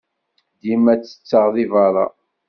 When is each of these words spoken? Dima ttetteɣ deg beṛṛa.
Dima 0.61 0.93
ttetteɣ 0.95 1.45
deg 1.55 1.67
beṛṛa. 1.71 2.05